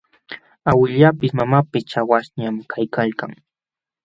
Awillapis 0.71 1.31
mamapis 1.37 1.87
chawaśhñam 1.91 2.55
kaykalkan. 2.71 3.31